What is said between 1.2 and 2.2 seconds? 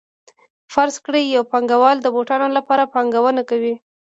یو پانګوال د